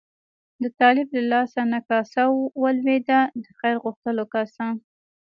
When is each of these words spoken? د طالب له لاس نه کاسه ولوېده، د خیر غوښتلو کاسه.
د 0.61 0.63
طالب 0.79 1.07
له 1.15 1.21
لاس 1.31 1.51
نه 1.73 1.79
کاسه 1.89 2.23
ولوېده، 2.61 3.19
د 3.43 3.45
خیر 3.59 3.75
غوښتلو 3.83 4.23
کاسه. 4.33 4.67